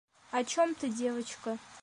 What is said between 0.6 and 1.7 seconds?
ты, девочка?